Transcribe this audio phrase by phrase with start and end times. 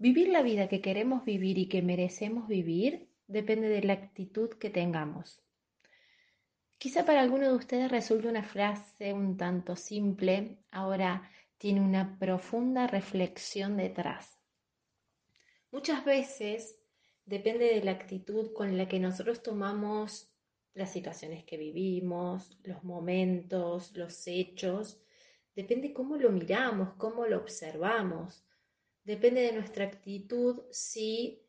[0.00, 4.70] Vivir la vida que queremos vivir y que merecemos vivir depende de la actitud que
[4.70, 5.42] tengamos.
[6.78, 12.86] Quizá para alguno de ustedes resulte una frase un tanto simple, ahora tiene una profunda
[12.86, 14.38] reflexión detrás.
[15.72, 16.78] Muchas veces
[17.26, 20.32] depende de la actitud con la que nosotros tomamos
[20.74, 25.02] las situaciones que vivimos, los momentos, los hechos,
[25.56, 28.44] depende cómo lo miramos, cómo lo observamos,
[29.08, 31.42] depende de nuestra actitud si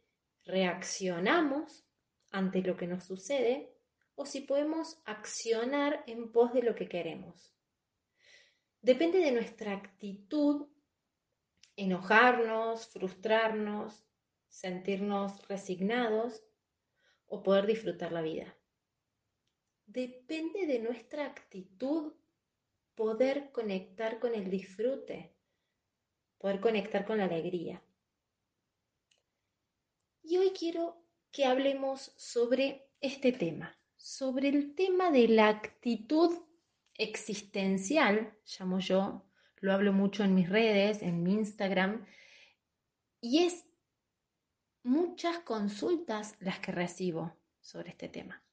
[0.46, 1.86] reaccionamos
[2.32, 3.76] ante lo que nos sucede
[4.16, 7.54] o si podemos accionar en pos de lo que queremos.
[8.80, 10.68] Depende de nuestra actitud
[11.76, 14.06] enojarnos, frustrarnos,
[14.48, 16.42] sentirnos resignados
[17.26, 18.58] o poder disfrutar la vida.
[19.86, 22.14] Depende de nuestra actitud
[22.96, 25.36] poder conectar con el disfrute,
[26.40, 27.84] poder conectar con la alegría.
[30.24, 36.32] Y hoy quiero que hablemos sobre este tema, sobre el tema de la actitud
[36.96, 39.26] existencial, llamo yo,
[39.58, 42.06] lo hablo mucho en mis redes, en mi Instagram,
[43.22, 43.66] y es
[44.84, 48.44] muchas consultas las que recibo sobre este tema.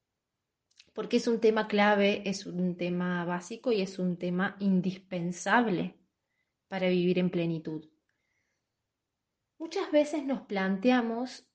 [0.92, 5.94] Porque es un tema clave, es un tema básico y es un tema indispensable
[6.68, 7.88] para vivir en plenitud.
[9.58, 11.46] Muchas veces nos planteamos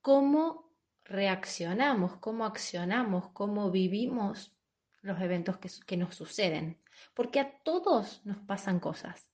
[0.00, 0.72] cómo
[1.04, 4.54] reaccionamos, cómo accionamos, cómo vivimos
[5.00, 6.80] los eventos que, nos suceden.
[7.14, 9.28] Porque a todos nos pasan cosas.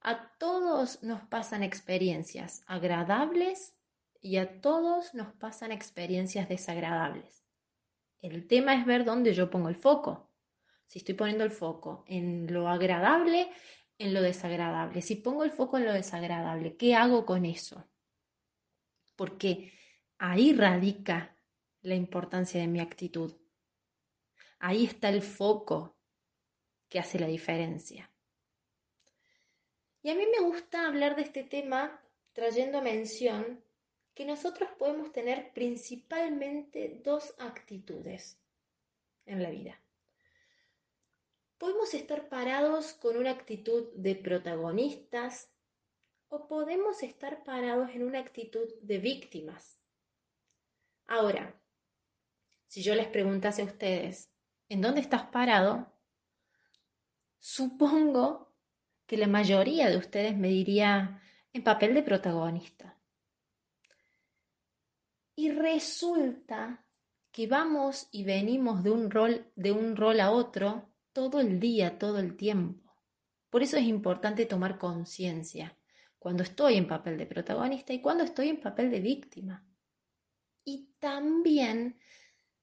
[0.00, 3.76] A todos nos pasan experiencias agradables
[4.20, 7.44] y a todos nos pasan experiencias desagradables.
[8.20, 10.31] El tema es ver dónde yo pongo el foco.
[10.92, 13.50] Si estoy poniendo el foco en lo agradable,
[13.96, 15.00] en lo desagradable.
[15.00, 17.88] Si pongo el foco en lo desagradable, ¿qué hago con eso?
[19.16, 19.72] Porque
[20.18, 21.34] ahí radica
[21.80, 23.34] la importancia de mi actitud.
[24.58, 25.96] Ahí está el foco
[26.90, 28.10] que hace la diferencia.
[30.02, 32.02] Y a mí me gusta hablar de este tema
[32.34, 33.64] trayendo a mención
[34.12, 38.38] que nosotros podemos tener principalmente dos actitudes
[39.24, 39.81] en la vida.
[41.62, 45.48] Podemos estar parados con una actitud de protagonistas
[46.26, 49.80] o podemos estar parados en una actitud de víctimas.
[51.06, 51.54] Ahora,
[52.66, 54.28] si yo les preguntase a ustedes,
[54.68, 55.86] ¿en dónde estás parado?
[57.38, 58.52] Supongo
[59.06, 62.98] que la mayoría de ustedes me diría en papel de protagonista.
[65.36, 66.84] Y resulta
[67.30, 71.98] que vamos y venimos de un rol de un rol a otro todo el día,
[71.98, 72.94] todo el tiempo.
[73.50, 75.76] Por eso es importante tomar conciencia
[76.18, 79.66] cuando estoy en papel de protagonista y cuando estoy en papel de víctima.
[80.64, 81.98] Y también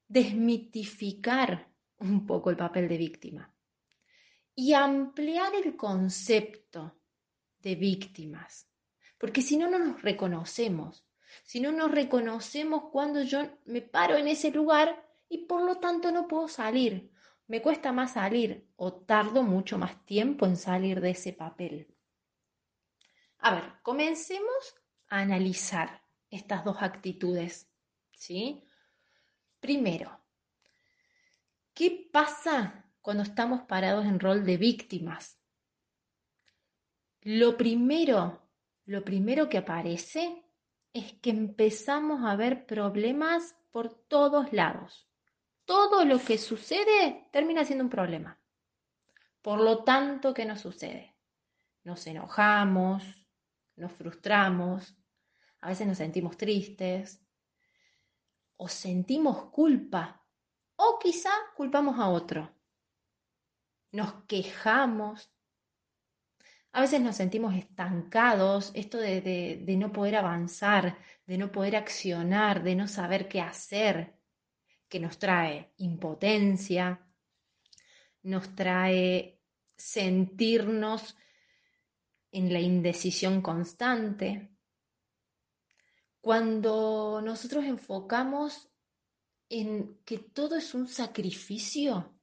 [0.08, 3.54] desmitificar un poco el papel de víctima
[4.56, 7.00] y ampliar el concepto
[7.60, 8.68] de víctimas.
[9.18, 11.06] Porque si no, no nos reconocemos.
[11.44, 16.12] Si no nos reconocemos cuando yo me paro en ese lugar y por lo tanto
[16.12, 17.12] no puedo salir.
[17.50, 21.94] Me cuesta más salir o tardo mucho más tiempo en salir de ese papel.
[23.40, 24.76] A ver, comencemos
[25.10, 27.70] a analizar estas dos actitudes.
[28.14, 28.64] ¿sí?
[29.60, 30.22] Primero,
[31.74, 35.40] ¿qué pasa cuando estamos parados en rol de víctimas.
[37.22, 38.48] Lo primero,
[38.86, 40.46] lo primero que aparece
[40.94, 45.09] es que empezamos a ver problemas por todos lados.
[45.70, 48.40] Todo lo que sucede termina siendo un problema.
[49.44, 51.16] Por lo tanto, ¿qué nos sucede?
[51.84, 53.04] Nos enojamos,
[53.76, 54.98] nos frustramos,
[55.62, 57.22] a veces nos sentimos tristes
[58.58, 60.24] o sentimos culpa
[60.76, 62.60] o quizá culpamos a otro
[63.92, 65.32] nos quejamos,
[66.72, 72.76] a veces nos sentimos estancados, esto de, no poder avanzar, de no poder accionar, de
[72.76, 74.19] no saber qué hacer,
[74.90, 77.00] que nos trae impotencia,
[78.24, 79.40] nos trae
[79.78, 81.16] sentirnos
[82.32, 84.52] en la indecisión constante.
[86.20, 88.70] Cuando nosotros enfocamos
[89.48, 92.20] en que todo es un sacrificio,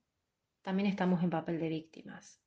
[0.62, 2.40] también estamos en papel de víctimas.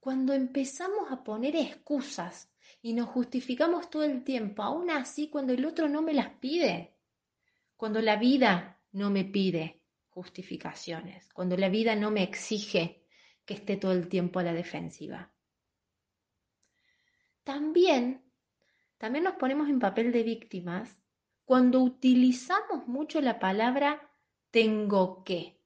[0.00, 5.64] Cuando empezamos a poner excusas y nos justificamos todo el tiempo, aún así cuando el
[5.64, 6.91] otro no me las pide,
[7.82, 13.02] cuando la vida no me pide justificaciones, cuando la vida no me exige
[13.44, 15.32] que esté todo el tiempo a la defensiva.
[17.42, 18.22] también,
[18.98, 20.96] también nos ponemos en papel de víctimas
[21.44, 24.12] cuando utilizamos mucho la palabra
[24.52, 25.58] tengo que.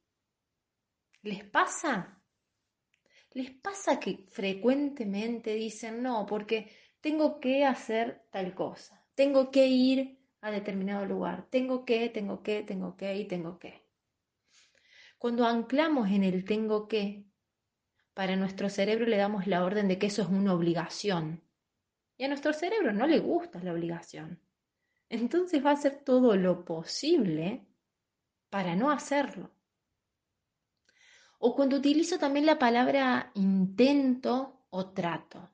[1.20, 2.22] ¿Les pasa?
[3.32, 6.72] ¿Les pasa que frecuentemente dicen no, porque
[7.02, 10.15] tengo que hacer tal cosa, tengo que ir
[10.46, 13.82] a determinado lugar, tengo que, tengo que, tengo que y tengo que?
[15.18, 17.24] Cuando anclamos en el tengo que,
[18.14, 21.42] para nuestro cerebro le damos la orden de que eso es una obligación.
[22.16, 24.40] Y a nuestro cerebro no le gusta la obligación.
[25.08, 27.66] Entonces va a hacer todo lo posible
[28.48, 29.50] para no hacerlo.
[31.38, 35.50] O cuando utilizo también la palabra intento o trato.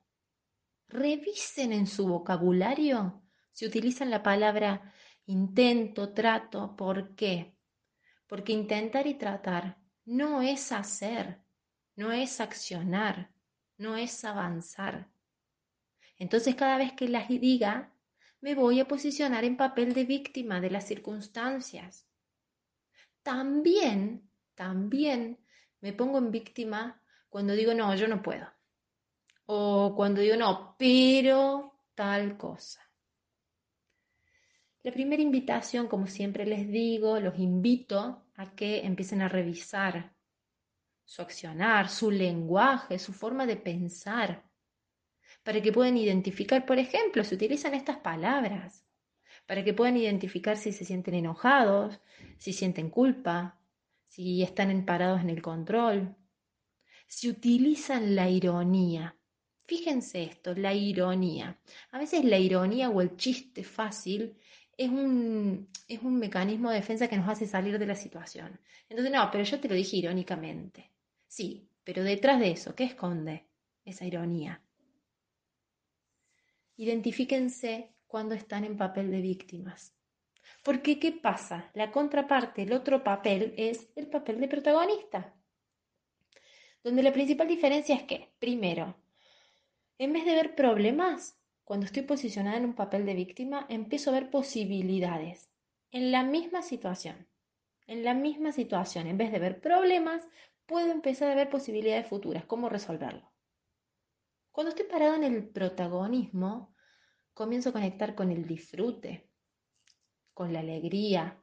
[0.88, 3.21] Revisen en su vocabulario
[3.52, 4.92] si utilizan la palabra
[5.26, 6.74] intento, trato.
[6.76, 7.54] ¿Por qué?
[8.26, 11.40] Porque intentar y tratar no es hacer,
[11.96, 13.30] no es accionar,
[13.76, 15.08] no es avanzar.
[16.18, 17.92] Entonces cada vez que las diga,
[18.40, 22.08] me voy a posicionar en papel de víctima de las circunstancias.
[23.22, 25.38] También, también
[25.80, 28.46] me pongo en víctima cuando digo, no, yo no puedo.
[29.46, 32.80] O cuando digo, no, pero tal cosa.
[34.84, 40.12] La primera invitación, como siempre les digo, los invito a que empiecen a revisar
[41.04, 44.44] su accionar, su lenguaje, su forma de pensar,
[45.44, 48.84] para que puedan identificar, por ejemplo, si utilizan estas palabras,
[49.46, 52.00] para que puedan identificar si se sienten enojados,
[52.38, 53.60] si sienten culpa,
[54.08, 56.16] si están parados en el control,
[57.06, 59.16] si utilizan la ironía.
[59.64, 61.60] Fíjense esto, la ironía.
[61.92, 64.36] A veces la ironía o el chiste fácil
[64.76, 68.58] es un, es un mecanismo de defensa que nos hace salir de la situación.
[68.88, 70.90] Entonces, no, pero yo te lo dije irónicamente.
[71.26, 73.46] Sí, pero detrás de eso, ¿qué esconde
[73.84, 74.62] esa ironía?
[76.76, 79.94] Identifíquense cuando están en papel de víctimas.
[80.62, 81.70] Porque, ¿qué pasa?
[81.74, 85.34] La contraparte, el otro papel, es el papel de protagonista.
[86.82, 88.96] Donde la principal diferencia es que, primero,
[89.98, 91.36] en vez de ver problemas,
[91.72, 95.50] cuando estoy posicionada en un papel de víctima, empiezo a ver posibilidades
[95.90, 97.26] en la misma situación.
[97.86, 100.22] En la misma situación, en vez de ver problemas,
[100.66, 103.32] puedo empezar a ver posibilidades futuras, cómo resolverlo.
[104.50, 106.74] Cuando estoy parado en el protagonismo,
[107.32, 109.30] comienzo a conectar con el disfrute,
[110.34, 111.42] con la alegría,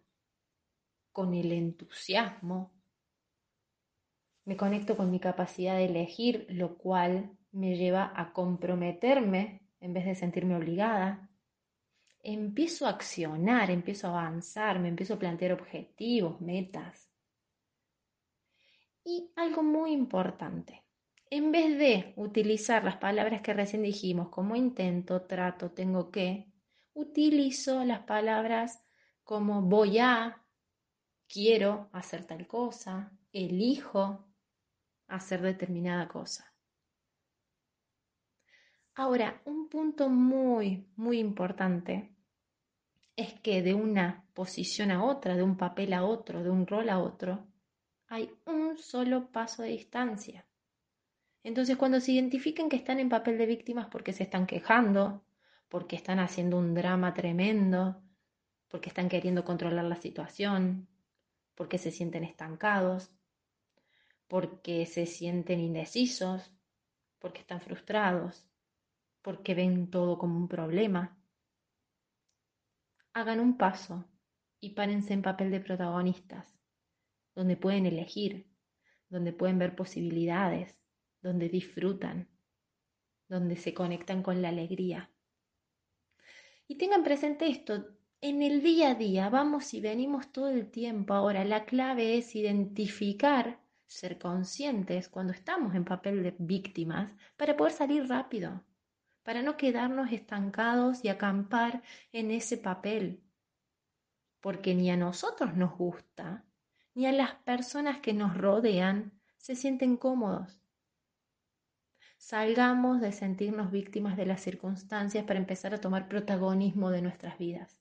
[1.11, 2.71] con el entusiasmo.
[4.45, 10.05] Me conecto con mi capacidad de elegir, lo cual me lleva a comprometerme en vez
[10.05, 11.29] de sentirme obligada.
[12.21, 17.09] Empiezo a accionar, empiezo a avanzar, me empiezo a plantear objetivos, metas.
[19.03, 20.83] Y algo muy importante,
[21.29, 26.51] en vez de utilizar las palabras que recién dijimos como intento, trato, tengo que,
[26.93, 28.83] utilizo las palabras
[29.23, 30.43] como voy a,
[31.27, 34.25] quiero hacer tal cosa, elijo
[35.07, 36.48] hacer determinada cosa.
[39.01, 42.09] Ahora, un punto muy, muy importante
[43.15, 46.89] es que de una posición a otra, de un papel a otro, de un rol
[46.89, 47.47] a otro,
[48.07, 50.45] hay un solo paso de distancia.
[51.43, 55.23] Entonces, cuando se identifiquen que están en papel de víctimas porque se están quejando,
[55.69, 58.03] porque están haciendo un drama tremendo,
[58.67, 60.89] porque están queriendo controlar la situación,
[61.55, 63.09] porque se sienten estancados,
[64.27, 66.51] porque se sienten indecisos,
[67.17, 68.48] porque están frustrados,
[69.21, 71.17] porque ven todo como un problema.
[73.13, 74.05] Hagan un paso
[74.59, 76.57] y párense en papel de protagonistas,
[77.35, 78.47] donde pueden elegir,
[79.09, 80.77] donde pueden ver posibilidades,
[81.21, 82.27] donde disfrutan,
[83.27, 85.09] donde se conectan con la alegría.
[86.67, 87.85] Y tengan presente esto,
[88.21, 91.13] en el día a día vamos y venimos todo el tiempo.
[91.13, 97.71] Ahora, la clave es identificar, ser conscientes cuando estamos en papel de víctimas para poder
[97.73, 98.61] salir rápido,
[99.29, 103.21] para no quedarnos estancados y acampar en ese papel.
[104.39, 106.47] Porque ni a nosotros nos gusta,
[106.95, 110.59] ni a las personas que nos rodean se sienten cómodos.
[112.17, 117.79] Salgamos de sentirnos víctimas de las circunstancias para empezar a tomar protagonismo de nuestras vidas,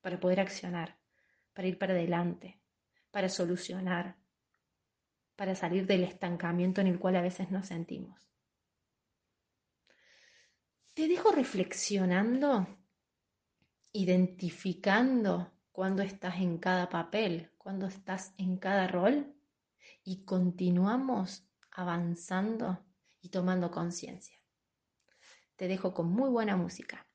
[0.00, 0.96] para poder accionar,
[1.52, 2.62] para ir para adelante,
[3.10, 4.16] para solucionar,
[5.36, 8.27] para salir del estancamiento en el cual a veces nos sentimos.
[10.98, 12.66] Te dejo reflexionando,
[13.92, 19.32] identificando cuando estás en cada papel, cuando estás en cada rol
[20.02, 22.84] y continuamos avanzando
[23.20, 24.36] y tomando conciencia.
[25.54, 27.06] te dejo con muy buena música.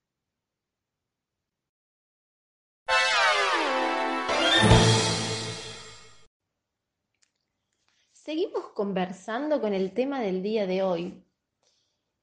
[8.14, 11.26] Seguimos conversando con el tema del día de hoy,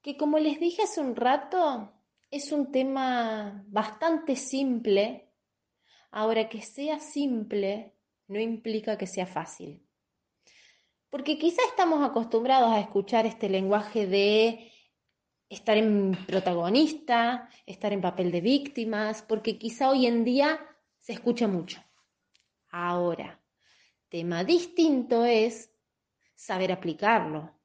[0.02, 1.92] que como les dije hace un rato,
[2.30, 5.32] es un tema bastante simple.
[6.10, 7.96] Ahora que sea simple
[8.28, 9.86] no implica que sea fácil.
[11.10, 14.72] Porque quizá estamos acostumbrados a escuchar este lenguaje de
[15.48, 20.60] estar en protagonista, estar en papel de víctimas, porque quizá hoy en día
[20.98, 21.82] se escucha mucho.
[22.70, 23.42] Ahora,
[24.08, 25.72] tema distinto es
[26.36, 27.59] saber aplicarlo,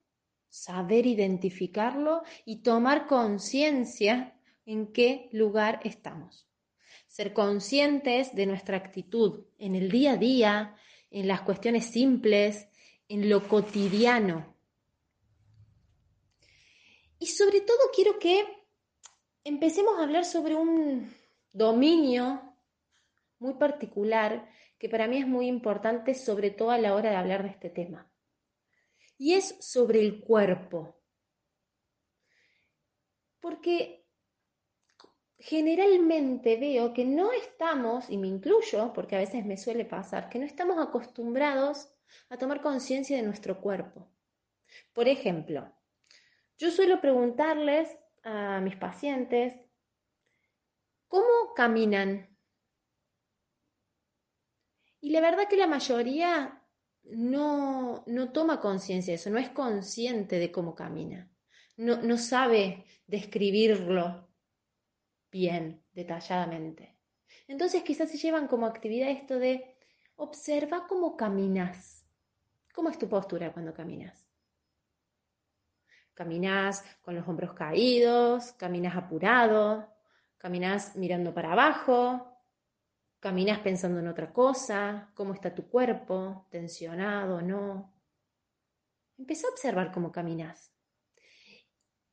[0.56, 6.48] saber identificarlo y tomar conciencia en qué lugar estamos.
[7.08, 10.76] Ser conscientes de nuestra actitud en el día a día,
[11.12, 12.70] en las cuestiones simples,
[13.10, 14.56] en lo cotidiano.
[17.20, 18.46] Y sobre todo quiero que
[19.44, 21.14] empecemos a hablar sobre un
[21.52, 22.42] dominio
[23.40, 27.44] muy particular que para mí es muy importante, sobre todo a la hora de hablar
[27.44, 28.10] de este tema
[29.18, 31.02] y es sobre el cuerpo.
[33.40, 34.06] Porque
[35.38, 40.40] generalmente veo que no estamos, y me incluyo, porque a veces me suele pasar, que
[40.40, 41.90] no estamos acostumbrados
[42.30, 44.10] a tomar conciencia de nuestro cuerpo.
[44.94, 45.72] Por ejemplo,
[46.58, 49.54] yo suelo preguntarles a mis pacientes,
[51.08, 52.36] ¿cómo caminan?
[55.00, 56.55] Y la verdad que la mayoría
[57.12, 61.30] no, no toma conciencia de eso, no es consciente de cómo camina,
[61.78, 64.28] no, no sabe describirlo
[65.32, 66.96] bien, detalladamente.
[67.48, 69.76] Entonces quizás se llevan como actividad esto de
[70.16, 72.06] observa cómo caminas.
[72.74, 74.26] ¿Cómo es tu postura cuando caminas?
[76.14, 79.94] Caminas con los hombros caídos, caminas apurado,
[80.38, 82.35] caminas mirando para abajo,
[83.25, 87.91] Caminas pensando en otra cosa, cómo está tu cuerpo, tensionado o no.
[89.17, 90.72] Empieza a observar cómo caminas.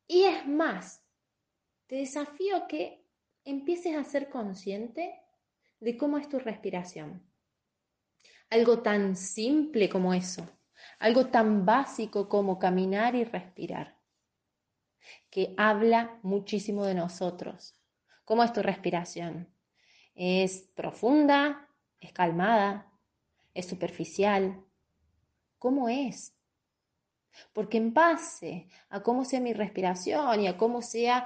[0.06, 1.04] Y es más,
[1.86, 3.04] te desafío a que
[3.44, 5.20] empieces a ser consciente
[5.80, 7.22] de cómo es tu respiración.
[8.48, 10.48] Algo tan simple como eso,
[10.98, 13.98] algo tan básico como caminar y respirar,
[15.28, 17.78] que habla muchísimo de nosotros.
[18.24, 19.51] ¿Cómo es tu respiración?
[20.14, 21.68] ¿Es profunda?
[22.00, 22.90] ¿Es calmada?
[23.54, 24.62] ¿Es superficial?
[25.58, 26.34] ¿Cómo es?
[27.52, 31.24] Porque en base a cómo sea mi respiración y a cómo sea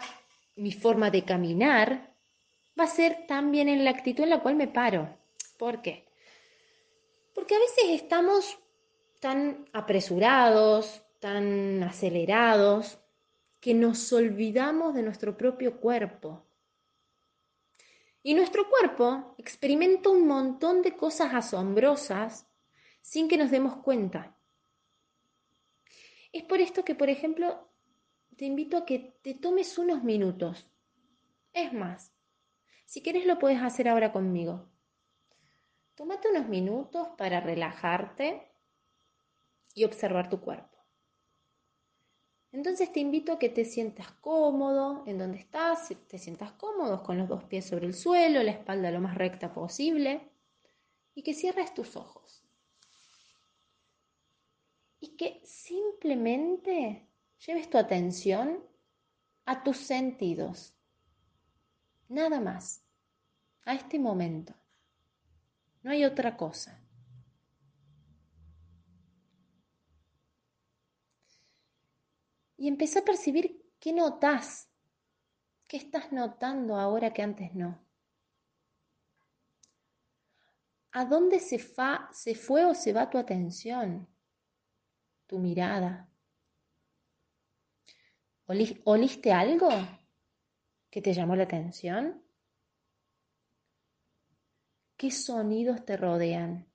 [0.56, 2.14] mi forma de caminar,
[2.78, 5.08] va a ser también en la actitud en la cual me paro.
[5.58, 6.06] ¿Por qué?
[7.34, 8.58] Porque a veces estamos
[9.20, 12.98] tan apresurados, tan acelerados,
[13.60, 16.45] que nos olvidamos de nuestro propio cuerpo,
[18.26, 22.50] y nuestro cuerpo experimenta un montón de cosas asombrosas
[23.00, 24.36] sin que nos demos cuenta.
[26.32, 27.70] Es por esto que, por ejemplo,
[28.36, 30.66] te invito a que te tomes unos minutos.
[31.52, 32.12] Es más,
[32.84, 34.68] si quieres lo puedes hacer ahora conmigo.
[35.94, 38.50] Tómate unos minutos para relajarte
[39.72, 40.75] y observar tu cuerpo.
[42.56, 47.18] Entonces te invito a que te sientas cómodo en donde estás, te sientas cómodo con
[47.18, 50.30] los dos pies sobre el suelo, la espalda lo más recta posible
[51.14, 52.42] y que cierres tus ojos.
[55.00, 57.06] Y que simplemente
[57.46, 58.64] lleves tu atención
[59.44, 60.72] a tus sentidos.
[62.08, 62.82] Nada más.
[63.66, 64.54] A este momento.
[65.82, 66.80] No hay otra cosa.
[72.56, 74.68] Y empezó a percibir qué notas,
[75.66, 77.84] qué estás notando ahora que antes no.
[80.92, 84.08] ¿A dónde se, fa, se fue o se va tu atención,
[85.26, 86.08] tu mirada?
[88.46, 89.68] ¿Oliste algo
[90.88, 92.22] que te llamó la atención?
[94.96, 96.66] ¿Qué sonidos te rodean?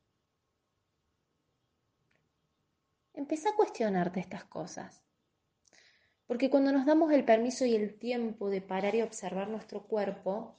[3.14, 5.02] Empieza a cuestionarte estas cosas.
[6.32, 10.56] Porque cuando nos damos el permiso y el tiempo de parar y observar nuestro cuerpo,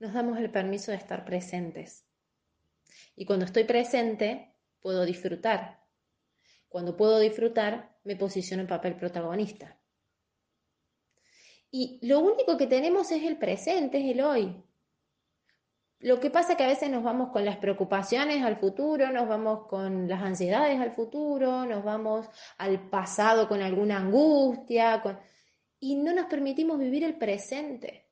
[0.00, 2.04] nos damos el permiso de estar presentes.
[3.14, 5.84] Y cuando estoy presente, puedo disfrutar.
[6.68, 9.78] Cuando puedo disfrutar, me posiciono en papel protagonista.
[11.70, 14.60] Y lo único que tenemos es el presente, es el hoy.
[16.00, 19.28] Lo que pasa es que a veces nos vamos con las preocupaciones al futuro, nos
[19.28, 22.26] vamos con las ansiedades al futuro, nos vamos
[22.56, 25.02] al pasado con alguna angustia.
[25.78, 28.06] y no nos permitimos vivir el presente.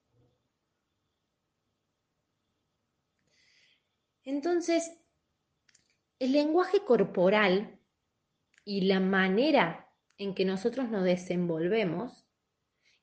[4.24, 4.92] Entonces,
[6.18, 7.78] el lenguaje corporal
[8.64, 12.26] y la manera en que nosotros nos desenvolvemos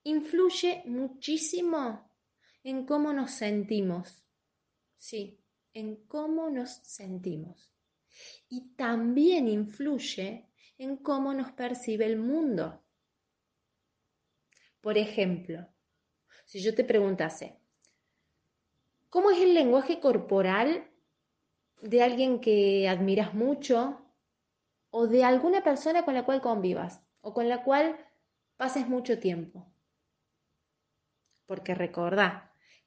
[0.04, 2.12] influye muchísimo
[2.64, 4.25] en cómo nos sentimos.
[4.98, 5.40] Sí,
[5.74, 7.74] en cómo nos sentimos.
[8.50, 10.48] Y también influye
[10.78, 12.82] en cómo nos percibe el mundo.
[14.82, 15.68] Por ejemplo,
[16.46, 17.58] si yo te preguntase,
[19.10, 20.90] ¿cómo es el lenguaje corporal
[21.82, 24.02] de alguien que admiras mucho
[24.92, 27.98] o de alguna persona con la cual convivas o con la cual
[28.58, 29.66] pases mucho tiempo?
[31.48, 32.45] Porque recordá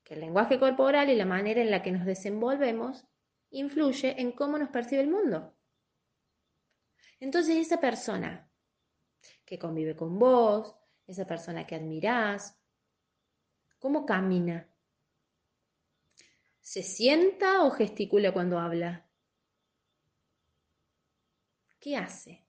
[0.09, 3.07] que el lenguaje corporal y la manera en la que nos desenvolvemos
[3.50, 5.55] influye en cómo nos percibe el mundo.
[7.21, 8.50] Entonces esa persona
[9.45, 10.75] que convive con vos,
[11.07, 12.59] esa persona que admirás,
[13.79, 14.67] ¿cómo camina?
[16.62, 19.07] ¿Se sienta o gesticula cuando habla?
[21.79, 22.47] ¿Qué hace?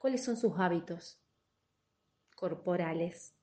[0.00, 1.22] ¿Cuáles son sus hábitos
[2.34, 3.35] corporales?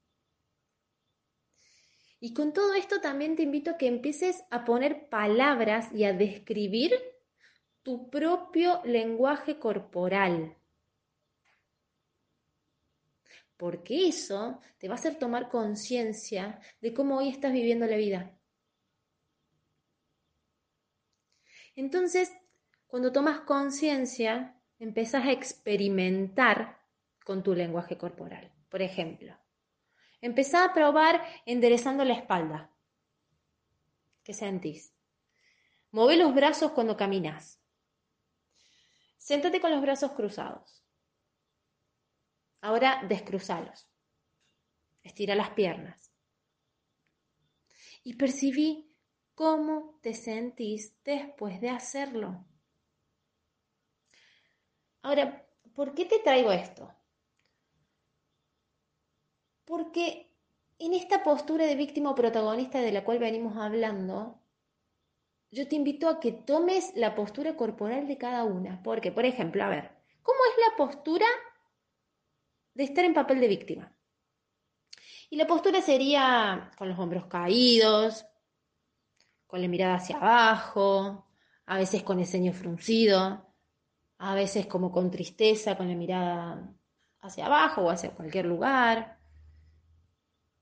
[2.24, 6.14] Y con todo esto también te invito a que empieces a poner palabras y a
[6.14, 6.94] describir
[7.82, 10.56] tu propio lenguaje corporal.
[13.58, 18.40] Porque eso te va a hacer tomar conciencia de cómo hoy estás viviendo la vida.
[21.76, 22.32] Entonces,
[22.88, 26.80] cuando tomas conciencia, empezás a experimentar
[27.26, 28.50] con tu lenguaje corporal.
[28.70, 29.43] Por ejemplo,
[30.24, 32.72] empezá a probar enderezando la espalda.
[34.24, 34.94] ¿Qué sentís?
[35.92, 37.60] Move los brazos cuando caminas.
[39.18, 40.82] Siéntate con los brazos cruzados.
[42.62, 43.86] Ahora descruzalos.
[45.04, 46.14] Estira las piernas.
[48.06, 48.96] Y percibí
[49.36, 52.46] cómo te sentís después de hacerlo.
[55.02, 56.96] Ahora, ¿por qué te traigo esto?
[59.84, 60.32] Porque
[60.80, 64.40] en esta postura de víctima o protagonista de la cual venimos hablando,
[65.52, 68.82] yo te invito a que tomes la postura corporal de cada una.
[68.82, 69.92] Porque, por ejemplo, a ver,
[70.22, 71.26] ¿cómo es la postura
[72.74, 73.94] de estar en papel de víctima?
[75.30, 78.26] Y la postura sería con los hombros caídos,
[79.46, 81.28] con la mirada hacia abajo,
[81.66, 83.54] a veces con el ceño fruncido,
[84.18, 86.74] a veces como con tristeza, con la mirada
[87.20, 89.23] hacia abajo o hacia cualquier lugar,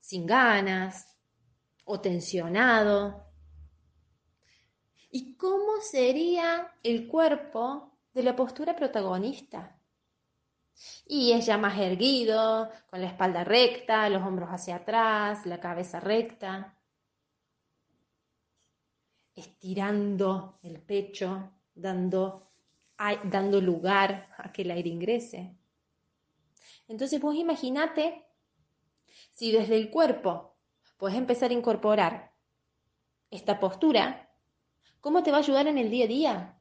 [0.02, 1.16] sin ganas
[1.84, 3.24] o tensionado.
[5.10, 9.78] ¿Y cómo sería el cuerpo de la postura protagonista?
[11.06, 16.00] Y es ya más erguido, con la espalda recta, los hombros hacia atrás, la cabeza
[16.00, 16.76] recta
[19.34, 22.50] estirando el pecho, dando,
[23.24, 25.56] dando lugar a que el aire ingrese.
[26.88, 28.26] Entonces vos imaginate
[29.42, 30.54] si desde el cuerpo
[30.96, 32.30] puedes empezar a incorporar
[33.28, 34.30] esta postura,
[35.00, 36.58] ¿cómo te va a ayudar en el día a día?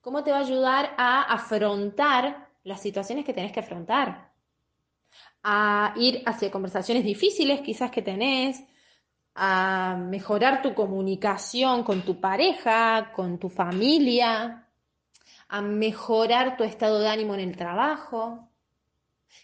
[0.00, 4.30] ¿Cómo te va a ayudar a afrontar las situaciones que tenés que afrontar?
[5.42, 8.62] A ir hacia conversaciones difíciles quizás que tenés,
[9.34, 14.68] a mejorar tu comunicación con tu pareja, con tu familia,
[15.48, 18.48] a mejorar tu estado de ánimo en el trabajo.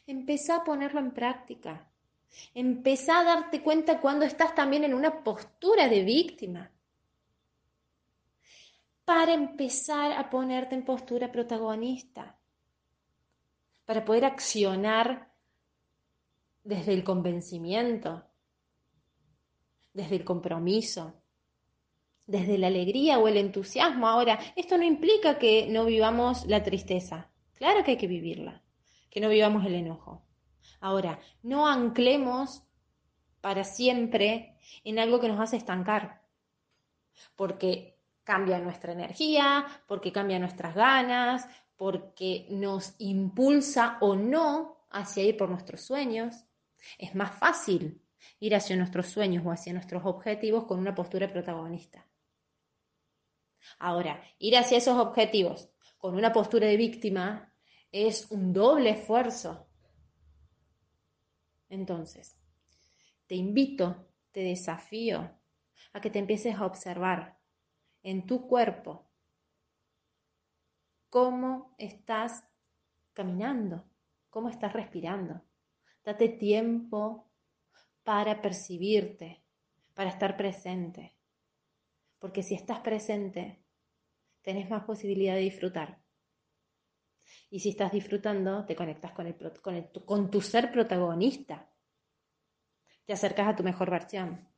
[0.07, 1.88] Empezá a ponerlo en práctica.
[2.55, 6.71] Empezá a darte cuenta cuando estás también en una postura de víctima.
[9.05, 12.39] Para empezar a ponerte en postura protagonista.
[13.85, 15.33] Para poder accionar
[16.63, 18.25] desde el convencimiento,
[19.95, 21.15] desde el compromiso,
[22.27, 24.07] desde la alegría o el entusiasmo.
[24.07, 27.31] Ahora, esto no implica que no vivamos la tristeza.
[27.55, 28.63] Claro que hay que vivirla,
[29.11, 30.28] que no vivamos el enojo.
[30.81, 32.63] Ahora, no anclemos
[33.41, 36.23] para siempre en algo que nos hace estancar,
[37.37, 45.37] porque cambia nuestra energía, porque cambia nuestras ganas, porque nos impulsa o no hacia ir
[45.37, 46.45] por nuestros sueños.
[46.99, 48.03] Es más fácil
[48.41, 52.05] ir hacia nuestros sueños o hacia nuestros objetivos con una postura protagonista.
[53.79, 57.53] Ahora, ir hacia esos objetivos con una postura de víctima
[57.93, 59.68] es un doble esfuerzo.
[61.69, 62.37] Entonces,
[63.27, 65.31] te invito, te desafío
[65.93, 67.39] a que te empieces a observar
[68.03, 69.11] en tu cuerpo
[71.11, 72.45] cómo estás
[73.13, 73.85] caminando,
[74.31, 75.43] cómo estás respirando,
[76.09, 77.29] Date tiempo
[78.03, 79.43] para percibirte,
[79.93, 81.15] para estar presente.
[82.19, 83.63] Porque si estás presente,
[84.41, 86.01] tenés más posibilidad de disfrutar.
[87.51, 91.71] Y si estás disfrutando, te conectas con, el, con, con tu ser protagonista.
[93.07, 94.49] Te acercas a tu mejor versión.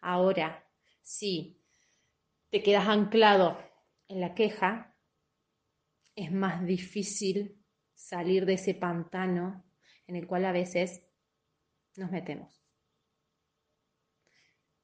[0.00, 0.68] Ahora,
[1.02, 1.62] si
[2.50, 3.58] te quedas anclado
[4.08, 4.96] en la queja,
[6.14, 9.64] es más difícil salir de ese pantano
[10.06, 11.02] en el cual a veces
[11.96, 12.62] nos metemos.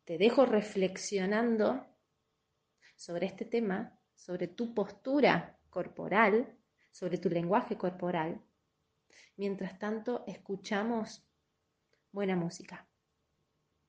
[0.05, 1.87] Te dejo reflexionando
[2.97, 6.58] sobre este tema, sobre tu postura corporal,
[6.99, 8.43] sobre tu lenguaje corporal.
[9.37, 11.23] Mientras tanto, escuchamos
[12.11, 12.89] buena música.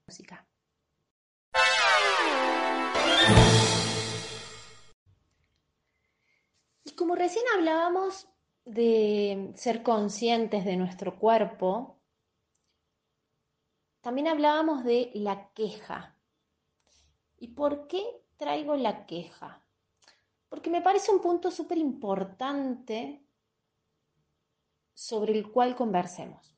[0.05, 0.47] Música.
[6.83, 8.27] Y como recién hablábamos
[8.65, 11.99] de ser conscientes de nuestro cuerpo,
[14.01, 16.15] también hablábamos de la queja.
[17.37, 18.03] ¿Y por qué
[18.37, 19.63] traigo la queja?
[20.49, 23.23] Porque me parece un punto súper importante
[24.93, 26.57] sobre el cual conversemos.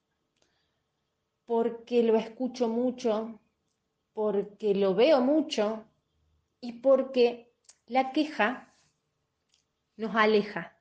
[1.45, 3.39] Porque lo escucho mucho,
[4.13, 5.85] porque lo veo mucho
[6.61, 7.53] y porque
[7.85, 8.73] la queja
[9.97, 10.77] nos aleja.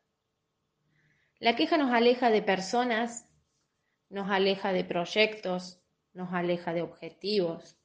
[1.38, 3.27] La queja nos aleja de personas,
[4.09, 5.81] nos aleja de proyectos,
[6.12, 7.77] nos aleja de objetivos,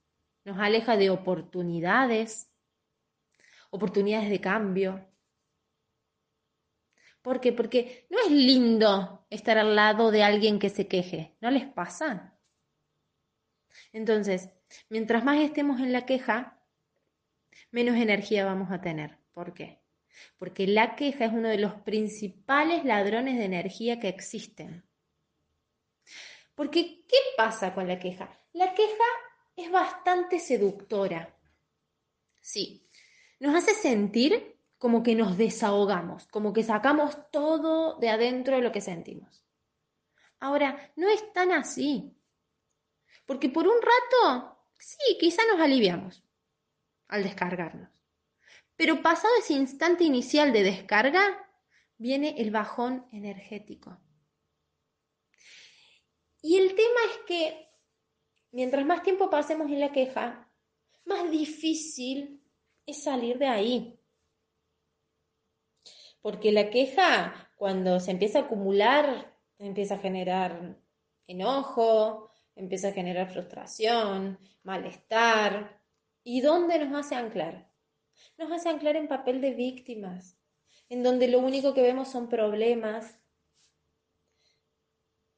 [0.43, 2.51] nos aleja de oportunidades,
[3.69, 5.05] oportunidades de cambio.
[7.25, 7.51] ¿Por qué?
[7.51, 12.37] Porque no es lindo estar al lado de alguien que se queje, ¿no les pasa?
[13.91, 14.51] Entonces,
[14.89, 16.61] mientras más estemos en la queja,
[17.71, 19.17] menos energía vamos a tener.
[19.31, 19.81] ¿Por qué?
[20.37, 24.87] Porque la queja es uno de los principales ladrones de energía que existen.
[26.53, 28.29] Porque, ¿qué pasa con la queja?
[28.53, 29.03] La queja
[29.55, 31.35] es bastante seductora.
[32.39, 32.87] Sí,
[33.39, 34.54] nos hace sentir
[34.85, 39.43] como que nos desahogamos, como que sacamos todo de adentro de lo que sentimos.
[40.39, 42.15] Ahora, no es tan así.
[43.25, 46.23] Porque por un rato, sí, quizá nos aliviamos
[47.07, 47.89] al descargarnos.
[48.75, 51.49] Pero pasado ese instante inicial de descarga,
[51.97, 53.97] viene el bajón energético.
[56.43, 57.69] Y el tema es que
[58.51, 60.47] mientras más tiempo pasemos en la queja,
[61.05, 62.39] más difícil
[62.85, 63.94] es salir de ahí.
[66.25, 70.75] Porque la queja, cuando se empieza a acumular, empieza a generar
[71.27, 75.79] enojo, empieza a generar frustración, malestar.
[76.23, 77.69] ¿Y dónde nos hace anclar?
[78.39, 80.35] Nos hace anclar en papel de víctimas,
[80.89, 83.19] en donde lo único que vemos son problemas,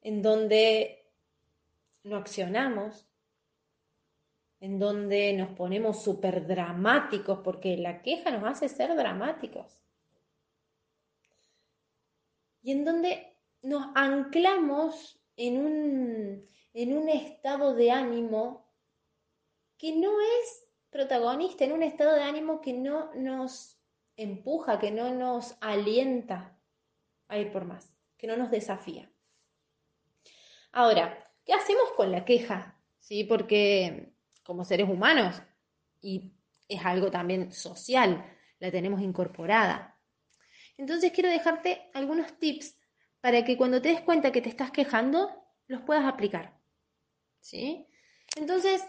[0.00, 1.06] en donde
[2.02, 3.06] no accionamos,
[4.60, 9.82] en donde nos ponemos súper dramáticos, porque la queja nos hace ser dramáticos.
[12.68, 18.70] Y en donde nos anclamos en un, en un estado de ánimo
[19.78, 23.80] que no es protagonista, en un estado de ánimo que no nos
[24.16, 26.60] empuja, que no nos alienta
[27.28, 29.10] a ir por más, que no nos desafía.
[30.70, 32.78] Ahora, ¿qué hacemos con la queja?
[32.98, 33.24] ¿Sí?
[33.24, 35.40] Porque como seres humanos
[36.02, 36.34] y
[36.68, 39.97] es algo también social, la tenemos incorporada.
[40.78, 42.78] Entonces quiero dejarte algunos tips
[43.20, 46.58] para que cuando te des cuenta que te estás quejando, los puedas aplicar.
[47.40, 47.86] ¿Sí?
[48.36, 48.82] Entonces,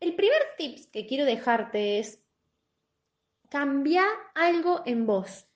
[0.00, 2.22] el primer tip que quiero dejarte es
[3.48, 5.46] cambiar algo en vos.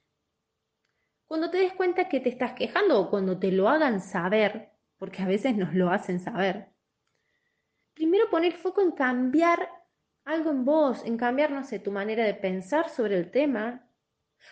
[1.27, 5.23] Cuando te des cuenta que te estás quejando o cuando te lo hagan saber, porque
[5.23, 6.69] a veces nos lo hacen saber,
[7.95, 9.69] primero poner foco en cambiar
[10.25, 13.84] algo en vos, en cambiar, no sé, tu manera de pensar sobre el tema,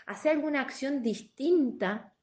[0.07, 2.15] hacer alguna acción distinta,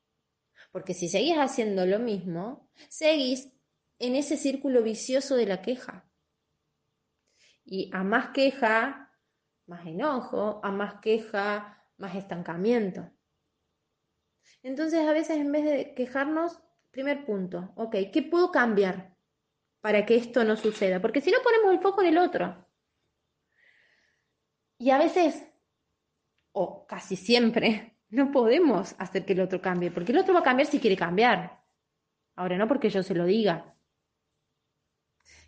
[0.71, 3.51] porque si seguís haciendo lo mismo, seguís
[3.97, 6.05] en ese círculo vicioso de la queja.
[7.65, 9.11] Y a más queja,
[9.67, 13.09] más enojo, a más queja, más estancamiento.
[14.63, 16.59] Entonces a veces en vez de quejarnos,
[16.91, 19.09] primer punto, ok, ¿qué puedo cambiar?
[19.81, 22.65] para que esto no suceda, porque si no ponemos el foco en el otro.
[24.77, 25.43] Y a veces,
[26.61, 30.43] o casi siempre, no podemos hacer que el otro cambie, porque el otro va a
[30.43, 31.63] cambiar si quiere cambiar.
[32.35, 33.75] Ahora no porque yo se lo diga.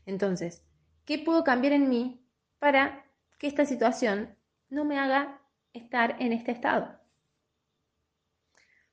[0.05, 0.63] Entonces,
[1.03, 2.25] ¿qué puedo cambiar en mí
[2.59, 3.05] para
[3.37, 4.37] que esta situación
[4.69, 5.41] no me haga
[5.73, 6.97] estar en este estado?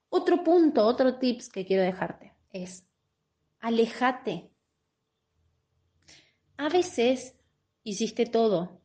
[0.09, 2.85] Otro punto, otro tips que quiero dejarte es
[3.61, 4.51] alejate.
[6.57, 7.39] A veces
[7.85, 8.81] hiciste todo,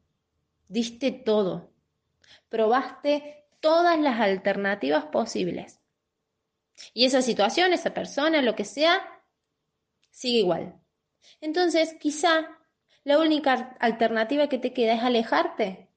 [0.67, 1.72] diste todo,
[2.49, 5.79] probaste todas las alternativas posibles.
[6.93, 9.01] Y esa situación, esa persona, lo que sea,
[10.09, 10.79] sigue igual.
[11.39, 12.57] Entonces, quizá
[13.03, 15.89] la única alternativa que te queda es alejarte.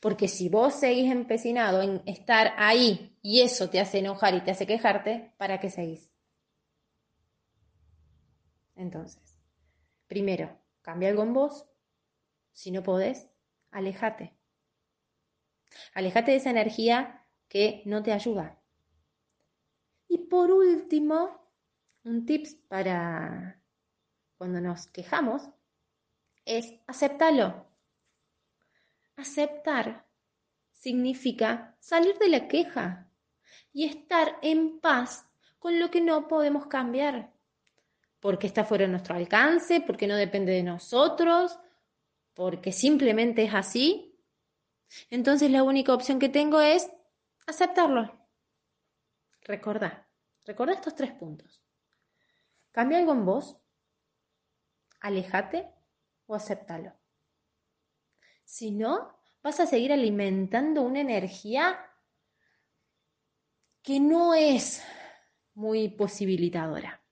[0.00, 4.52] Porque si vos seguís empecinado en estar ahí y eso te hace enojar y te
[4.52, 6.10] hace quejarte, ¿para qué seguís?
[8.76, 9.38] Entonces,
[10.06, 11.66] primero, cambia algo en vos.
[12.52, 13.28] Si no podés,
[13.70, 14.34] alejate.
[15.94, 18.58] Alejate de esa energía que no te ayuda.
[20.08, 21.42] Y por último,
[22.04, 23.60] un tips para
[24.36, 25.48] cuando nos quejamos
[26.44, 27.66] es aceptarlo.
[29.16, 30.04] Aceptar
[30.72, 33.08] significa salir de la queja
[33.72, 35.26] y estar en paz
[35.58, 37.32] con lo que no podemos cambiar.
[38.20, 41.58] Porque está fuera de nuestro alcance, porque no depende de nosotros,
[42.34, 44.11] porque simplemente es así.
[45.10, 46.90] Entonces la única opción que tengo es
[47.46, 48.18] aceptarlo.
[49.42, 50.08] Recordá,
[50.44, 51.62] recordá estos tres puntos.
[52.70, 53.58] Cambia algo en vos,
[55.00, 55.70] alejate
[56.26, 56.94] o aceptalo.
[58.44, 61.78] Si no, vas a seguir alimentando una energía
[63.82, 64.82] que no es
[65.54, 67.02] muy posibilitadora.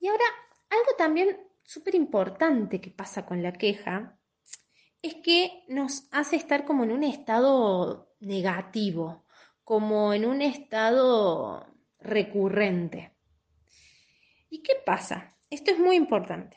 [0.00, 0.24] Y ahora,
[0.70, 4.19] algo también súper importante que pasa con la queja
[5.02, 9.24] es que nos hace estar como en un estado negativo,
[9.64, 11.66] como en un estado
[11.98, 13.12] recurrente.
[14.50, 15.36] ¿Y qué pasa?
[15.48, 16.56] Esto es muy importante.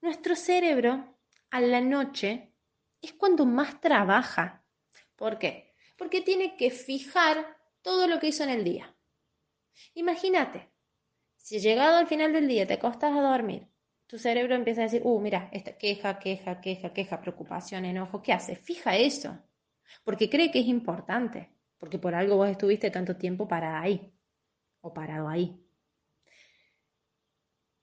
[0.00, 1.18] Nuestro cerebro
[1.50, 2.52] a la noche
[3.00, 4.64] es cuando más trabaja.
[5.16, 5.74] ¿Por qué?
[5.96, 8.94] Porque tiene que fijar todo lo que hizo en el día.
[9.94, 10.68] Imagínate,
[11.36, 13.68] si llegado al final del día te acostas a dormir,
[14.08, 18.32] tu cerebro empieza a decir, uh, mira, esta queja, queja, queja, queja, preocupación, enojo, ¿qué
[18.32, 18.56] hace?
[18.56, 19.38] Fija eso,
[20.02, 24.10] porque cree que es importante, porque por algo vos estuviste tanto tiempo parada ahí
[24.80, 25.62] o parado ahí.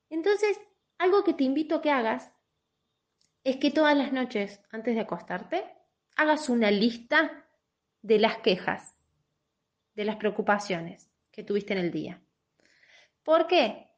[0.09, 0.59] Entonces,
[0.97, 2.31] algo que te invito a que hagas
[3.43, 5.63] es que todas las noches, antes de acostarte,
[6.15, 7.47] hagas una lista
[8.01, 8.95] de las quejas,
[9.93, 12.19] de las preocupaciones que tuviste en el día.
[13.21, 13.91] ¿Por qué?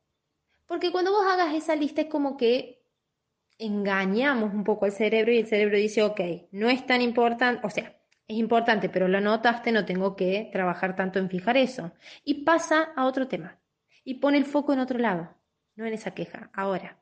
[0.67, 2.83] Porque cuando vos hagas esa lista es como que
[3.57, 7.69] engañamos un poco al cerebro y el cerebro dice, ok, no es tan importante, o
[7.69, 11.93] sea, es importante, pero lo notaste, no tengo que trabajar tanto en fijar eso.
[12.23, 13.59] Y pasa a otro tema
[14.03, 15.37] y pone el foco en otro lado
[15.77, 16.99] no en esa queja, ahora.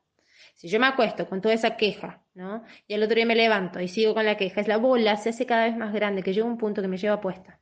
[0.54, 2.62] Si yo me acuesto con toda esa queja, ¿no?
[2.86, 5.30] Y al otro día me levanto y sigo con la queja, es la bola, se
[5.30, 7.58] hace cada vez más grande, que llega un punto que me lleva puesta.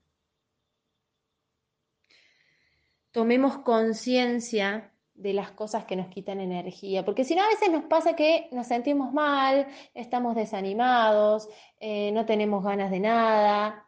[3.13, 7.85] Tomemos conciencia de las cosas que nos quitan energía, porque si no a veces nos
[7.85, 11.49] pasa que nos sentimos mal, estamos desanimados,
[11.79, 13.85] eh, no tenemos ganas de nada,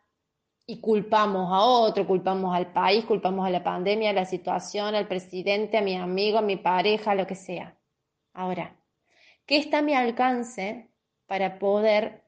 [0.67, 5.07] y culpamos a otro, culpamos al país, culpamos a la pandemia, a la situación, al
[5.07, 7.79] presidente, a mi amigo, a mi pareja, lo que sea.
[8.33, 8.77] Ahora,
[9.47, 10.91] ¿qué está a mi alcance
[11.27, 12.25] para poder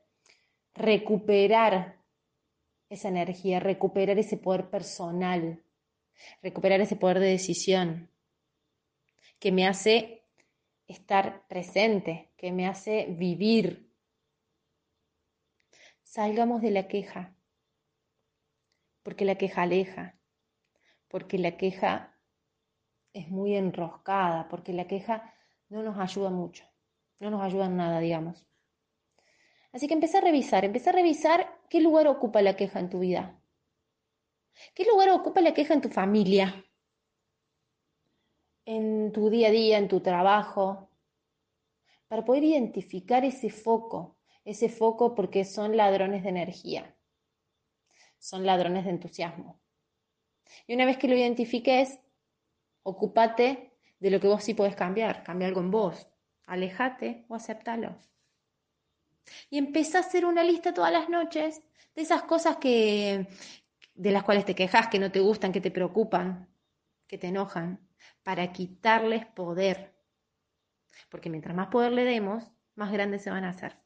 [0.74, 1.96] recuperar
[2.88, 5.62] esa energía, recuperar ese poder personal,
[6.40, 8.08] recuperar ese poder de decisión
[9.38, 10.24] que me hace
[10.86, 13.92] estar presente, que me hace vivir?
[16.02, 17.34] Salgamos de la queja
[19.08, 20.18] porque la queja aleja,
[21.08, 22.14] porque la queja
[23.14, 25.34] es muy enroscada, porque la queja
[25.70, 26.64] no nos ayuda mucho,
[27.18, 28.46] no nos ayuda en nada, digamos.
[29.72, 32.98] Así que empecé a revisar, empecé a revisar qué lugar ocupa la queja en tu
[32.98, 33.40] vida,
[34.74, 36.64] qué lugar ocupa la queja en tu familia,
[38.76, 40.90] en tu día a día, en tu trabajo,
[42.08, 46.94] para poder identificar ese foco, ese foco porque son ladrones de energía
[48.18, 49.60] son ladrones de entusiasmo.
[50.66, 51.98] Y una vez que lo identifiques,
[52.82, 55.22] ocúpate de lo que vos sí podés cambiar.
[55.22, 56.06] Cambia algo en vos.
[56.46, 57.98] Alejate o aceptalo.
[59.50, 61.62] Y empezá a hacer una lista todas las noches
[61.94, 63.28] de esas cosas que,
[63.94, 66.48] de las cuales te quejas, que no te gustan, que te preocupan,
[67.06, 67.87] que te enojan,
[68.28, 69.94] para quitarles poder.
[71.08, 73.78] Porque mientras más poder le demos, más grandes se van a hacer.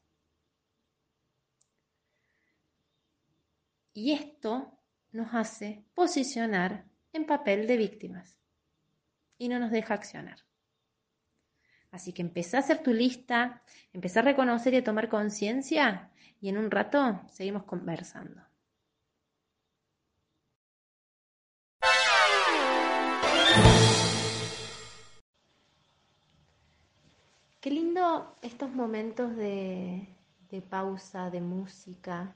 [3.93, 4.77] Y esto
[5.13, 8.37] nos hace posicionar en papel de víctimas
[9.37, 10.39] y no nos deja accionar.
[11.91, 16.49] Así que empezá a hacer tu lista, empezá a reconocer y a tomar conciencia y
[16.49, 18.41] en un rato seguimos conversando.
[27.63, 30.05] Qué lindo estos momentos de,
[30.69, 32.35] pausa, de música,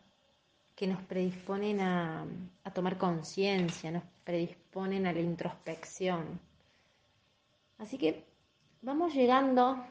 [0.73, 2.25] que nos predisponen a,
[2.63, 6.39] a tomar conciencia, nos predisponen a la introspección.
[7.77, 8.23] Así que
[8.81, 9.85] vamos llegando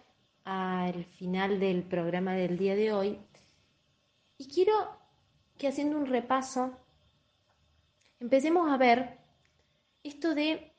[0.44, 3.18] al final del programa del día de hoy
[4.38, 4.72] y quiero
[5.59, 6.79] que haciendo un repaso
[8.20, 9.18] empecemos a ver
[10.03, 10.72] esto de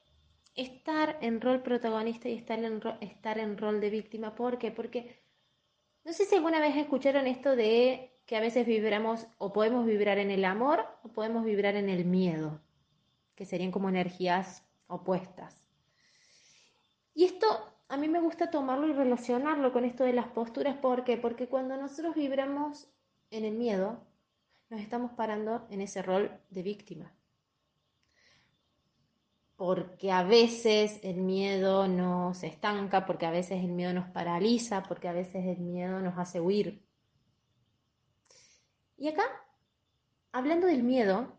[0.58, 4.36] estar en rol protagonista y estar en, estar en rol de víctima.
[4.36, 4.72] ¿Por qué?
[4.72, 5.22] Porque
[6.04, 10.18] no sé si alguna vez escucharon esto de que a veces vibramos o podemos vibrar
[10.18, 12.60] en el amor o podemos vibrar en el miedo,
[13.36, 15.64] que serían como energías opuestas.
[17.14, 17.48] Y esto
[17.88, 20.76] a mí me gusta tomarlo y relacionarlo con esto de las posturas.
[20.78, 21.18] ¿Por qué?
[21.18, 22.90] Porque cuando nosotros vibramos
[23.32, 24.00] en el miedo,
[24.70, 27.17] nos estamos parando en ese rol de víctima
[29.58, 35.08] porque a veces el miedo nos estanca, porque a veces el miedo nos paraliza, porque
[35.08, 36.86] a veces el miedo nos hace huir.
[38.98, 39.24] Y acá,
[40.32, 41.34] hablando del miedo,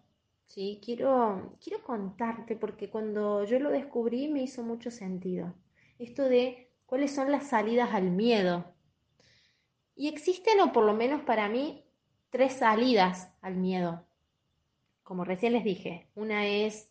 [0.46, 0.80] ¿sí?
[0.84, 5.54] quiero, quiero contarte, porque cuando yo lo descubrí me hizo mucho sentido.
[6.00, 8.74] Esto de cuáles son las salidas al miedo.
[9.94, 11.84] Y existen, o por lo menos para mí,
[12.30, 14.04] tres salidas al miedo.
[15.04, 16.87] Como recién les dije, una es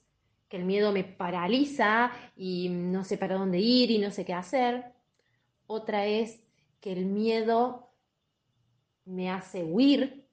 [0.49, 4.33] que el miedo me paraliza y no sé para dónde ir y no sé qué
[4.33, 4.93] hacer.
[5.65, 6.39] Otra es
[6.79, 7.91] que el miedo
[9.05, 10.27] me hace huir,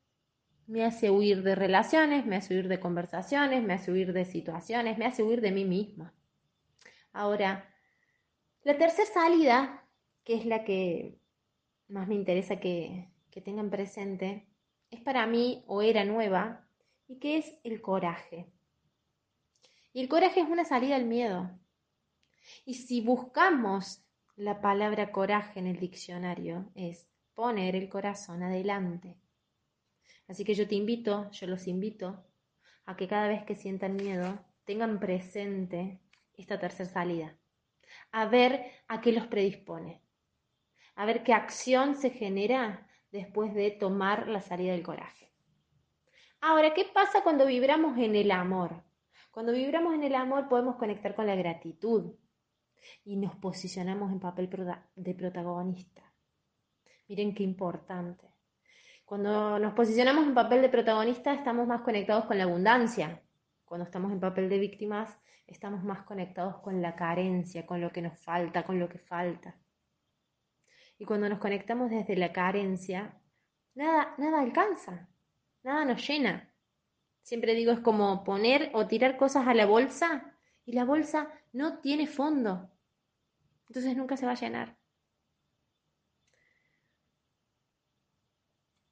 [0.66, 4.98] me hace huir de relaciones, me hace huir de conversaciones, me hace huir de situaciones,
[4.98, 6.14] me hace huir de mí misma.
[7.12, 7.68] Ahora,
[8.62, 9.85] la tercera salida,
[10.24, 11.18] que es la que
[11.88, 14.46] más me interesa que, que tengan presente,
[14.90, 16.66] es para mí o era nueva
[17.09, 18.54] y que es el coraje.
[19.94, 21.57] Y el coraje es una salida al miedo.
[22.66, 24.04] Y si buscamos
[24.35, 29.16] la palabra coraje en el diccionario, es poner el corazón adelante.
[30.26, 32.26] Así que yo te invito, yo los invito,
[32.87, 36.00] a que cada vez que sientan miedo tengan presente
[36.33, 37.38] esta tercera salida.
[38.11, 40.02] A ver a qué los predispone.
[40.96, 45.33] A ver qué acción se genera después de tomar la salida del coraje.
[46.40, 48.84] Ahora, ¿qué pasa cuando vibramos en el amor?
[49.35, 52.14] Cuando vibramos en el amor podemos conectar con la gratitud
[53.05, 54.49] y nos posicionamos en papel
[54.94, 56.03] de protagonista.
[57.09, 58.31] Miren qué importante.
[59.05, 63.25] Cuando nos posicionamos en papel de protagonista estamos más conectados con la abundancia.
[63.64, 65.18] Cuando estamos en papel de víctimas
[65.49, 69.59] estamos más conectados con la carencia, con lo que nos falta, con lo que falta.
[70.97, 73.20] Y cuando nos conectamos desde la carencia,
[73.75, 75.09] nada, nada alcanza,
[75.64, 76.54] nada nos llena.
[77.25, 81.79] Siempre digo, es como poner o tirar cosas a la bolsa y la bolsa no
[81.79, 82.71] tiene fondo.
[83.67, 84.77] Entonces nunca se va a llenar.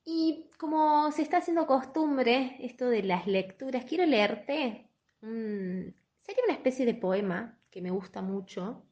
[0.03, 4.89] Y como se está haciendo costumbre esto de las lecturas, quiero leerte
[5.21, 8.83] sería una especie de poema que me gusta mucho,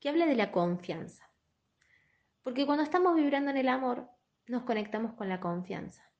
[0.00, 1.28] que habla de la confianza.
[2.42, 4.08] Porque cuando estamos vibrando en el amor,
[4.46, 6.11] nos conectamos con la confianza.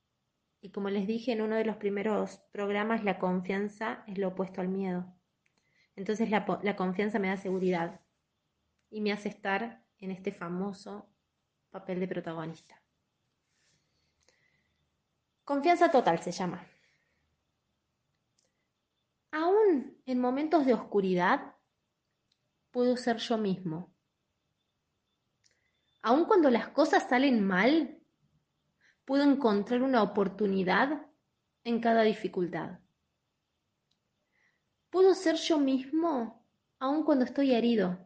[0.65, 4.61] Y como les dije en uno de los primeros programas, la confianza es lo opuesto
[4.61, 5.13] al miedo.
[5.97, 8.01] Entonces la, confianza me da seguridad
[8.89, 11.11] y me hace estar en este famoso
[11.71, 12.81] papel de protagonista.
[15.45, 16.65] Confianza total se llama.
[19.33, 21.57] Aún en momentos de oscuridad,
[22.71, 23.93] puedo ser yo mismo.
[26.03, 28.02] Aún cuando las cosas salen mal,
[29.13, 31.07] puedo encontrar una oportunidad
[31.65, 32.79] en cada dificultad.
[34.89, 36.43] Puedo ser yo mismo
[36.79, 37.99] aun cuando estoy herido.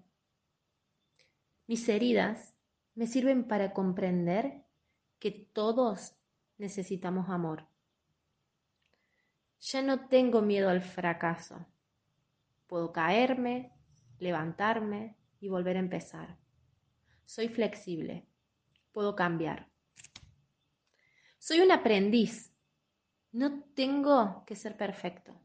[1.69, 2.57] Mis heridas
[2.97, 4.65] me sirven para comprender
[5.21, 6.17] que todos
[6.59, 7.69] necesitamos amor.
[9.61, 11.65] Ya no tengo miedo al fracaso.
[12.67, 13.71] Puedo caerme,
[14.19, 16.37] levantarme y volver a empezar.
[17.27, 18.27] Soy flexible.
[18.91, 19.76] Puedo cambiar.
[21.47, 22.53] Soy un aprendiz.
[23.31, 25.41] No tengo que ser perfecto.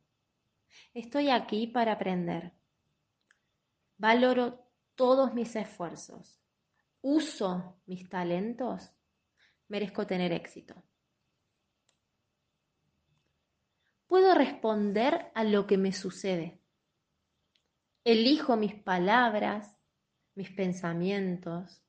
[0.95, 2.53] Estoy aquí para aprender.
[3.97, 6.41] Valoro todos mis esfuerzos.
[7.01, 8.91] Uso mis talentos.
[9.67, 10.83] Merezco tener éxito.
[14.07, 16.63] Puedo responder a lo que me sucede.
[18.03, 19.77] Elijo mis palabras,
[20.33, 21.83] mis pensamientos,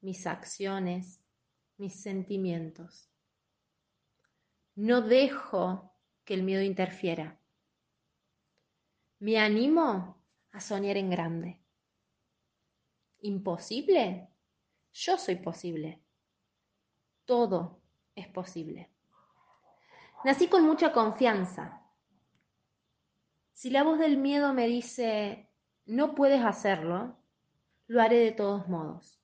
[0.00, 1.20] mis acciones,
[1.76, 3.07] mis sentimientos.
[4.80, 5.92] No dejo
[6.24, 7.36] que el miedo interfiera.
[9.18, 10.22] Me animo
[10.52, 11.60] a soñar en grande.
[13.22, 14.28] ¿Imposible?
[14.92, 16.00] Yo soy posible.
[17.24, 17.80] Todo
[18.14, 18.88] es posible.
[20.22, 21.82] Nací con mucha confianza.
[23.54, 25.50] Si la voz del miedo me dice,
[25.86, 27.18] no puedes hacerlo,
[27.88, 29.20] lo haré de todos modos.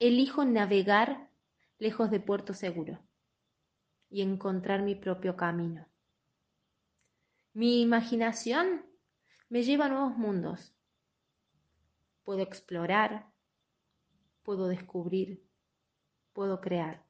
[0.00, 1.30] Elijo navegar
[1.78, 2.98] lejos de puerto seguro
[4.10, 5.86] y encontrar mi propio camino.
[7.52, 8.84] Mi imaginación
[9.48, 10.74] me lleva a nuevos mundos.
[12.24, 13.32] Puedo explorar,
[14.42, 15.42] puedo descubrir,
[16.32, 17.04] puedo crear.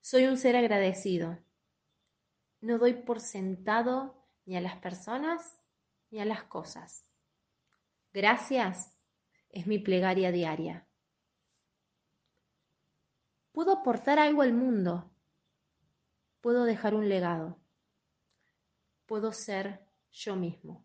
[0.00, 1.38] Soy un ser agradecido.
[2.60, 5.60] No doy por sentado ni a las personas
[6.10, 7.04] ni a las cosas.
[8.12, 8.96] Gracias
[9.50, 10.87] es mi plegaria diaria.
[13.52, 15.10] Puedo aportar algo al mundo.
[16.40, 17.58] Puedo dejar un legado.
[19.06, 19.80] Puedo ser
[20.12, 20.84] yo mismo.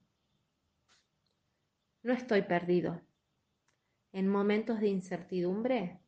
[2.01, 3.01] No estoy perdido.
[4.11, 6.01] En momentos de incertidumbre,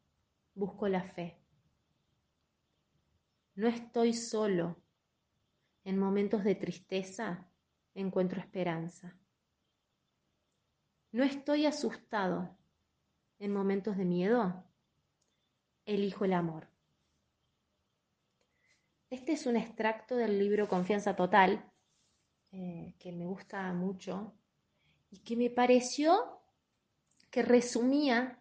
[0.54, 1.40] busco la fe.
[3.56, 4.76] No estoy solo.
[5.86, 7.48] En momentos de tristeza,
[7.94, 9.18] encuentro esperanza.
[11.14, 12.58] No estoy asustado.
[13.40, 14.65] En momentos de miedo,
[15.86, 16.68] elijo el amor.
[19.10, 21.72] Este es un extracto del libro Confianza Total,
[22.52, 24.34] eh, que me gusta mucho
[25.12, 26.42] y que me pareció
[27.30, 28.40] que resumía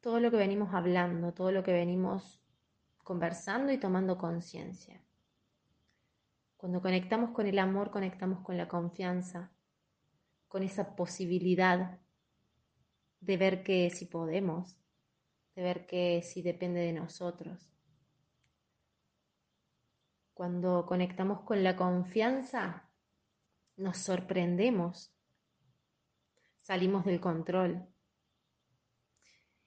[0.00, 2.40] todo lo que venimos hablando, todo lo que venimos
[3.02, 5.02] conversando y tomando conciencia.
[6.56, 9.50] Cuando conectamos con el amor, conectamos con la confianza,
[10.48, 12.00] con esa posibilidad
[13.20, 14.77] de ver que si podemos,
[15.58, 17.68] de ver que si depende de nosotros.
[20.32, 22.88] Cuando conectamos con la confianza,
[23.76, 25.12] nos sorprendemos
[26.60, 27.88] salimos del control.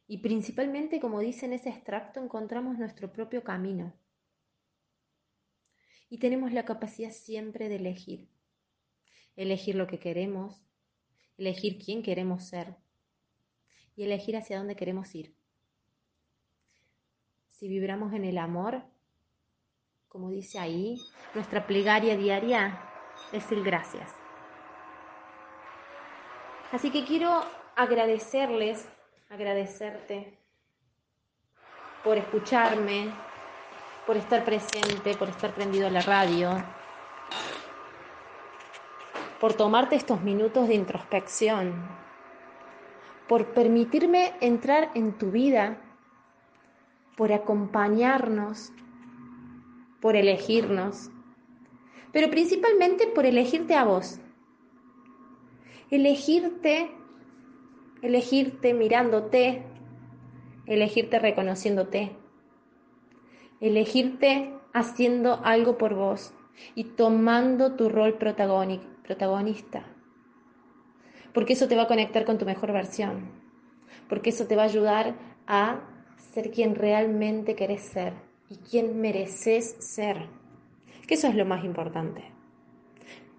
[0.08, 3.94] Y principalmente, como dice en ese extracto, encontramos nuestro propio camino.
[6.10, 8.30] Y tenemos la capacidad siempre de elegir.
[9.36, 10.64] Elegir lo que queremos,
[11.38, 12.78] elegir quién queremos ser
[13.98, 15.41] y elegir hacia dónde queremos ir.
[17.62, 18.82] Si vibramos en el amor,
[20.08, 21.00] como dice ahí,
[21.36, 22.82] nuestra plegaria diaria
[23.32, 24.12] es el gracias.
[26.72, 27.46] Así que quiero
[27.76, 28.90] agradecerles,
[29.30, 30.40] agradecerte
[32.04, 33.12] por escucharme,
[34.08, 36.64] por estar presente, por estar prendido a la radio,
[39.40, 41.76] por tomarte estos minutos de introspección,
[43.28, 45.78] por permitirme entrar en tu vida,
[47.22, 48.74] por acompañarnos,
[50.02, 51.12] por elegirnos,
[52.12, 54.20] pero principalmente por elegirte a vos
[55.92, 56.90] elegirte,
[58.02, 59.62] elegirte mirándote,
[60.66, 62.18] elegirte reconociéndote,
[63.60, 66.34] elegirte haciendo algo por vos
[66.74, 69.86] y tomando tu rol protagonista.
[71.36, 73.30] Porque eso te va a conectar con tu mejor versión.
[74.10, 75.14] Porque eso te va a ayudar
[75.46, 75.91] a
[76.32, 78.14] ser quien realmente querés ser
[78.50, 80.28] y quien mereces ser.
[81.08, 82.24] Que eso es lo más importante.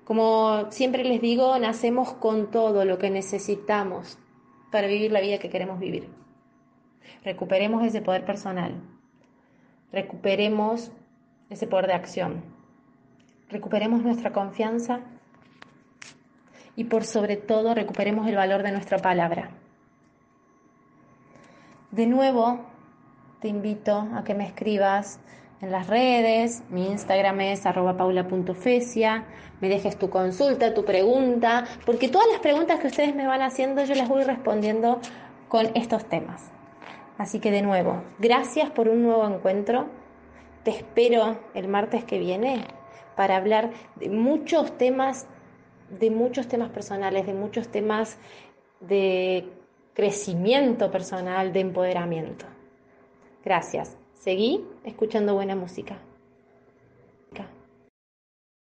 [0.05, 4.19] Como siempre les digo, nacemos con todo lo que necesitamos
[4.71, 6.09] para vivir la vida que queremos vivir.
[7.25, 8.81] Recuperemos ese poder personal.
[9.93, 10.91] Recuperemos
[11.51, 12.43] ese poder de acción.
[13.49, 15.01] Recuperemos nuestra confianza
[16.75, 19.51] y por sobre todo recuperemos el valor de nuestra palabra.
[21.91, 22.72] De nuevo,
[23.43, 25.19] te invito a que me escribas
[25.61, 29.25] en las redes, mi Instagram es arroba paula.fesia,
[29.61, 33.85] me dejes tu consulta, tu pregunta, porque todas las preguntas que ustedes me van haciendo
[33.85, 35.01] yo las voy respondiendo
[35.49, 36.53] con estos temas.
[37.19, 39.87] Así que de nuevo, gracias por un nuevo encuentro.
[40.63, 42.65] Te espero el martes que viene
[43.17, 45.27] para hablar de muchos temas,
[45.91, 48.19] de muchos temas personales, de muchos temas
[48.81, 49.49] de
[49.95, 52.52] crecimiento personal, de empoderamiento.
[53.45, 53.97] Gracias.
[54.13, 55.99] Seguí escuchando buena música.